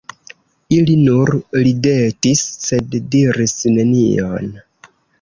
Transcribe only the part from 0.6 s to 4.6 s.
Ili nur ridetis, sed diris nenion.